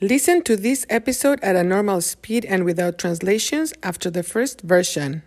Listen 0.00 0.42
to 0.42 0.56
this 0.56 0.84
episode 0.90 1.38
at 1.40 1.54
a 1.54 1.62
normal 1.62 2.00
speed 2.00 2.44
and 2.46 2.64
without 2.64 2.98
translations 2.98 3.72
after 3.84 4.10
the 4.10 4.24
first 4.24 4.60
version. 4.62 5.22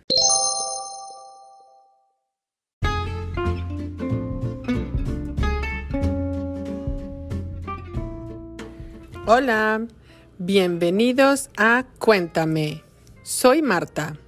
Hola, 9.26 9.86
bienvenidos 10.38 11.48
a 11.56 11.84
Cuéntame. 11.98 12.82
Soy 13.22 13.62
Marta. 13.62 14.18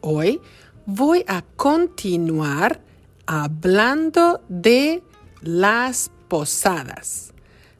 Hoy 0.00 0.40
voy 0.86 1.22
a 1.28 1.42
continuar 1.56 2.80
hablando 3.26 4.40
de 4.48 5.02
las 5.42 6.10
posadas. 6.28 7.34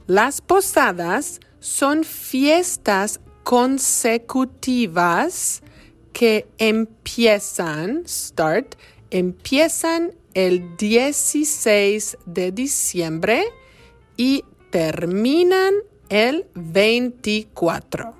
Las 0.06 0.42
posadas 0.42 1.40
son 1.61 2.04
fiestas 2.04 3.20
consecutivas 3.44 5.63
que 6.13 6.46
empiezan, 6.58 8.03
start, 8.07 8.75
empiezan 9.11 10.13
el 10.35 10.77
16 10.77 12.18
de 12.27 12.53
diciembre 12.53 13.44
y 14.16 14.44
terminan 14.71 15.75
el 16.08 16.46
24. 16.54 18.14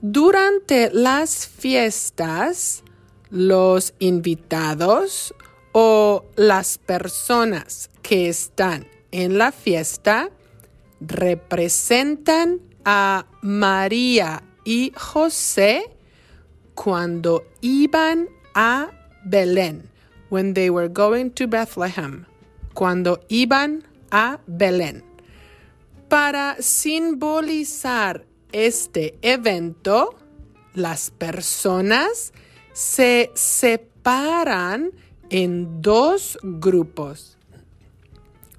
Durante 0.00 0.90
las 0.92 1.46
fiestas, 1.46 2.84
los 3.30 3.94
invitados 3.98 5.34
o 5.72 6.24
las 6.36 6.78
personas 6.78 7.90
que 8.02 8.28
están 8.28 8.86
en 9.10 9.38
la 9.38 9.52
fiesta 9.52 10.30
representan 11.00 12.60
a 12.84 13.26
María 13.42 14.42
y 14.64 14.92
José 14.96 15.84
cuando 16.74 17.44
iban 17.60 18.28
a 18.54 18.90
Belén, 19.24 19.90
when 20.30 20.54
they 20.54 20.70
were 20.70 20.88
going 20.88 21.30
to 21.30 21.46
Bethlehem, 21.46 22.24
cuando 22.74 23.20
iban 23.28 23.84
a 24.10 24.40
Belén. 24.46 25.02
Para 26.08 26.56
simbolizar 26.60 28.24
este 28.52 29.18
evento, 29.22 30.16
las 30.74 31.10
personas 31.10 32.32
se 32.72 33.30
separan 33.34 34.92
en 35.30 35.82
dos 35.82 36.38
grupos. 36.42 37.36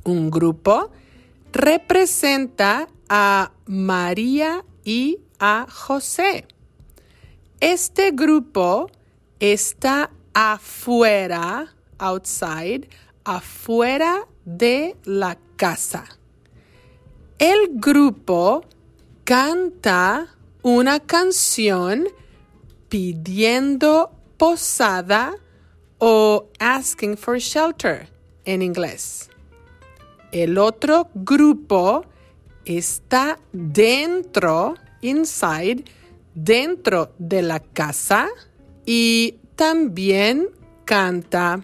Un 0.03 0.29
grupo 0.29 0.91
representa 1.51 2.87
a 3.07 3.51
María 3.65 4.63
y 4.83 5.19
a 5.39 5.67
José. 5.69 6.45
Este 7.59 8.11
grupo 8.11 8.89
está 9.39 10.11
afuera, 10.33 11.73
outside, 11.97 12.87
afuera 13.23 14.27
de 14.45 14.95
la 15.03 15.37
casa. 15.55 16.05
El 17.37 17.69
grupo 17.73 18.63
canta 19.23 20.27
una 20.61 20.99
canción 20.99 22.07
pidiendo 22.89 24.11
posada 24.37 25.35
o 25.99 26.47
asking 26.59 27.17
for 27.17 27.37
shelter 27.37 28.09
en 28.45 28.61
inglés. 28.61 29.28
El 30.31 30.57
otro 30.57 31.09
grupo 31.15 32.05
está 32.63 33.39
dentro, 33.51 34.75
inside, 35.01 35.83
dentro 36.35 37.13
de 37.17 37.41
la 37.41 37.59
casa 37.59 38.27
y 38.85 39.39
también 39.55 40.49
canta. 40.85 41.61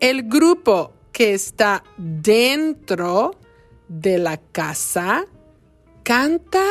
El 0.00 0.24
grupo 0.24 0.92
que 1.12 1.34
está 1.34 1.84
dentro 1.96 3.36
de 3.88 4.18
la 4.18 4.36
casa 4.36 5.24
canta 6.02 6.64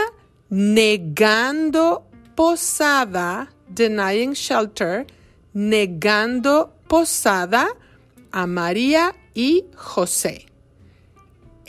negando 0.50 2.06
posada, 2.36 3.50
denying 3.70 4.34
shelter, 4.34 5.08
negando 5.54 6.74
posada 6.88 7.70
a 8.32 8.48
María 8.48 9.16
y 9.34 9.66
José. 9.76 10.49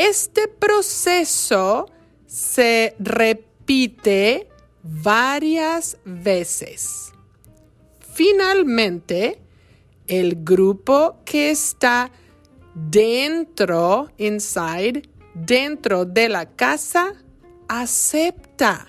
Este 0.01 0.49
proceso 0.49 1.91
se 2.25 2.97
repite 2.99 4.49
varias 4.83 5.99
veces. 6.07 7.13
Finalmente, 8.15 9.43
el 10.07 10.43
grupo 10.43 11.19
que 11.27 11.51
está 11.51 12.11
dentro, 12.75 14.09
inside, 14.17 15.03
dentro 15.35 16.07
de 16.07 16.31
la 16.31 16.47
casa, 16.47 17.13
acepta. 17.69 18.87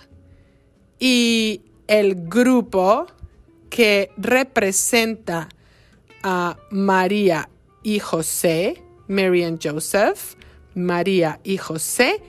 Y 0.98 1.62
el 1.88 2.30
grupo 2.30 3.08
que 3.70 4.12
representa 4.16 5.50
a 6.24 6.58
María 6.70 7.50
y 7.84 8.00
José, 8.00 8.82
Mary 9.10 9.44
and 9.44 9.60
Joseph, 9.62 10.38
María 10.76 11.40
y 11.44 11.58
José, 11.58 12.22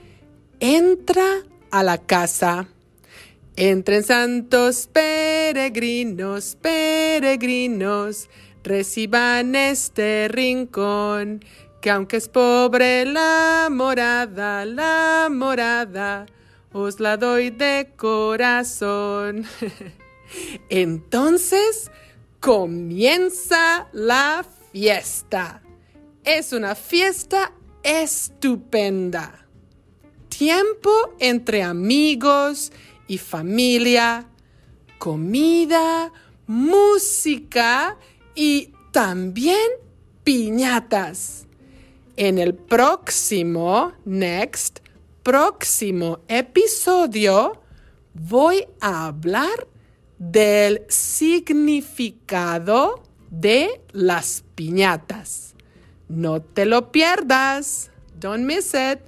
entra 0.59 1.43
a 1.71 1.83
la 1.83 1.97
casa. 1.97 2.67
Entren 3.55 4.03
santos 4.03 4.89
peregrinos, 4.91 6.57
peregrinos, 6.59 8.29
reciban 8.63 9.55
este 9.55 10.27
rincón, 10.27 11.43
que 11.81 11.91
aunque 11.91 12.17
es 12.17 12.29
pobre 12.29 13.05
la 13.05 13.67
morada, 13.69 14.65
la 14.65 15.27
morada, 15.29 16.25
os 16.71 16.99
la 16.99 17.17
doy 17.17 17.51
de 17.51 17.93
corazón. 17.95 19.45
Entonces 20.69 21.91
comienza 22.39 23.87
la 23.93 24.45
fiesta. 24.71 25.61
Es 26.23 26.53
una 26.53 26.73
fiesta 26.73 27.51
estupenda. 27.83 29.45
Tiempo 30.29 30.91
entre 31.19 31.61
amigos 31.61 32.71
y 33.07 33.17
familia, 33.17 34.27
comida, 34.97 36.11
música 36.47 37.97
y 38.33 38.73
también 38.91 39.69
piñatas. 40.23 41.45
En 42.15 42.37
el 42.37 42.55
próximo, 42.55 43.93
next, 44.05 44.79
próximo 45.23 46.19
episodio, 46.27 47.61
voy 48.13 48.65
a 48.79 49.07
hablar 49.07 49.67
del 50.17 50.83
significado 50.89 52.23
de 53.29 53.81
las 53.91 54.43
piñatas. 54.55 55.52
No 56.07 56.41
te 56.41 56.65
lo 56.65 56.91
pierdas. 56.91 57.91
Don't 58.19 58.45
miss 58.45 58.73
it. 58.73 58.99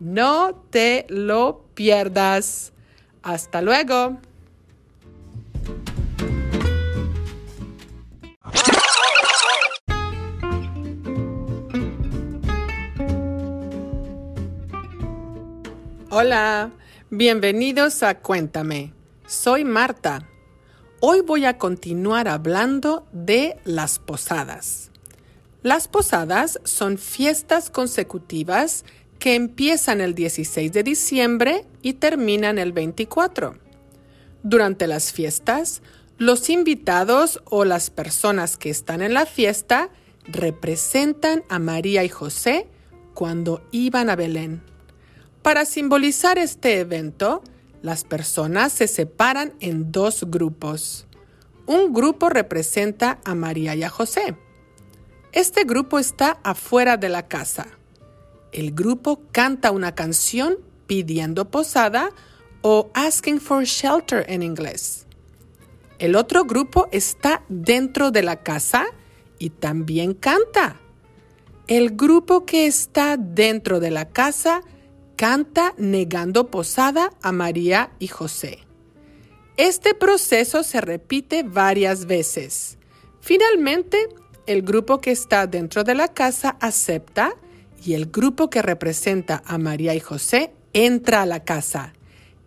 No 0.00 0.54
te 0.70 1.06
lo 1.08 1.64
pierdas. 1.74 2.72
Hasta 3.22 3.62
luego. 3.62 4.18
Hola, 16.16 16.70
bienvenidos 17.10 18.04
a 18.04 18.20
Cuéntame. 18.20 18.94
Soy 19.26 19.64
Marta. 19.64 20.28
Hoy 21.00 21.22
voy 21.22 21.44
a 21.44 21.58
continuar 21.58 22.28
hablando 22.28 23.08
de 23.10 23.58
las 23.64 23.98
posadas. 23.98 24.92
Las 25.64 25.88
posadas 25.88 26.60
son 26.64 26.98
fiestas 26.98 27.70
consecutivas 27.70 28.84
que 29.18 29.34
empiezan 29.34 30.02
el 30.02 30.14
16 30.14 30.70
de 30.70 30.82
diciembre 30.82 31.64
y 31.80 31.94
terminan 31.94 32.58
el 32.58 32.72
24. 32.74 33.56
Durante 34.42 34.86
las 34.86 35.10
fiestas, 35.10 35.80
los 36.18 36.50
invitados 36.50 37.40
o 37.46 37.64
las 37.64 37.88
personas 37.88 38.58
que 38.58 38.68
están 38.68 39.00
en 39.00 39.14
la 39.14 39.24
fiesta 39.24 39.88
representan 40.26 41.44
a 41.48 41.58
María 41.58 42.04
y 42.04 42.10
José 42.10 42.68
cuando 43.14 43.66
iban 43.70 44.10
a 44.10 44.16
Belén. 44.16 44.60
Para 45.40 45.64
simbolizar 45.64 46.36
este 46.36 46.80
evento, 46.80 47.42
las 47.80 48.04
personas 48.04 48.70
se 48.70 48.86
separan 48.86 49.54
en 49.60 49.92
dos 49.92 50.24
grupos. 50.28 51.06
Un 51.64 51.94
grupo 51.94 52.28
representa 52.28 53.18
a 53.24 53.34
María 53.34 53.74
y 53.74 53.82
a 53.82 53.88
José 53.88 54.36
este 55.34 55.64
grupo 55.64 55.98
está 55.98 56.38
afuera 56.44 56.96
de 56.96 57.08
la 57.08 57.26
casa. 57.26 57.66
El 58.52 58.70
grupo 58.70 59.20
canta 59.32 59.72
una 59.72 59.92
canción 59.96 60.58
pidiendo 60.86 61.50
posada 61.50 62.10
o 62.62 62.88
asking 62.94 63.40
for 63.40 63.64
shelter 63.64 64.24
en 64.28 64.44
inglés. 64.44 65.06
El 65.98 66.14
otro 66.14 66.44
grupo 66.44 66.88
está 66.92 67.42
dentro 67.48 68.12
de 68.12 68.22
la 68.22 68.44
casa 68.44 68.86
y 69.40 69.50
también 69.50 70.14
canta. 70.14 70.80
El 71.66 71.96
grupo 71.96 72.46
que 72.46 72.68
está 72.68 73.16
dentro 73.16 73.80
de 73.80 73.90
la 73.90 74.08
casa 74.10 74.60
canta 75.16 75.74
negando 75.78 76.48
posada 76.48 77.10
a 77.22 77.32
María 77.32 77.90
y 77.98 78.06
José. 78.06 78.60
Este 79.56 79.94
proceso 79.94 80.62
se 80.62 80.80
repite 80.80 81.42
varias 81.42 82.06
veces. 82.06 82.78
Finalmente, 83.20 84.08
el 84.46 84.62
grupo 84.62 85.00
que 85.00 85.10
está 85.10 85.46
dentro 85.46 85.84
de 85.84 85.94
la 85.94 86.08
casa 86.08 86.56
acepta 86.60 87.34
y 87.84 87.94
el 87.94 88.06
grupo 88.06 88.50
que 88.50 88.62
representa 88.62 89.42
a 89.46 89.58
María 89.58 89.94
y 89.94 90.00
José 90.00 90.52
entra 90.72 91.22
a 91.22 91.26
la 91.26 91.44
casa. 91.44 91.92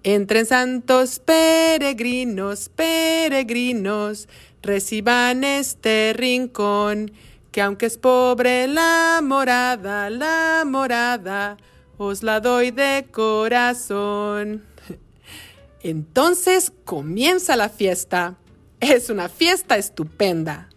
Entren 0.04 0.46
santos 0.46 1.20
peregrinos, 1.20 2.70
peregrinos, 2.70 4.30
reciban 4.62 5.44
este 5.44 6.14
rincón, 6.16 7.12
que 7.52 7.62
aunque 7.62 7.88
es 7.88 7.98
pobre 7.98 8.68
la 8.68 9.20
morada, 9.24 10.10
la 10.10 10.64
morada, 10.66 11.58
os 11.98 12.24
la 12.24 12.40
doy 12.40 12.72
de 12.72 13.08
corazón. 13.12 14.64
Entonces 15.82 16.72
comienza 16.86 17.56
la 17.56 17.70
fiesta. 17.70 18.38
Es 18.80 19.10
una 19.10 19.30
fiesta 19.30 19.78
estupenda. 19.78 20.70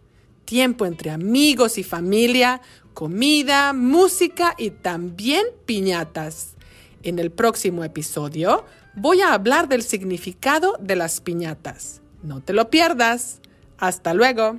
Tiempo 0.50 0.84
entre 0.84 1.12
amigos 1.12 1.78
y 1.78 1.84
familia, 1.84 2.60
comida, 2.92 3.72
música 3.72 4.56
y 4.58 4.70
también 4.70 5.46
piñatas. 5.64 6.54
En 7.04 7.20
el 7.20 7.30
próximo 7.30 7.84
episodio 7.84 8.64
voy 8.96 9.20
a 9.20 9.32
hablar 9.32 9.68
del 9.68 9.84
significado 9.84 10.76
de 10.80 10.96
las 10.96 11.20
piñatas. 11.20 12.02
No 12.24 12.42
te 12.42 12.52
lo 12.52 12.68
pierdas. 12.68 13.40
Hasta 13.78 14.12
luego. 14.12 14.58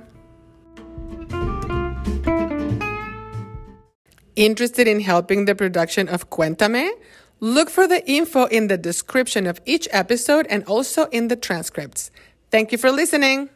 Interested 4.34 4.86
in 4.86 4.98
helping 4.98 5.44
the 5.44 5.54
production 5.54 6.08
of 6.08 6.30
Cuéntame? 6.30 6.92
Look 7.40 7.68
for 7.68 7.86
the 7.86 8.02
info 8.10 8.46
in 8.46 8.68
the 8.68 8.78
description 8.78 9.46
of 9.46 9.60
each 9.66 9.90
episode 9.92 10.46
and 10.48 10.64
also 10.66 11.10
in 11.10 11.28
the 11.28 11.36
transcripts. 11.36 12.10
Thank 12.50 12.72
you 12.72 12.78
for 12.78 12.90
listening. 12.90 13.50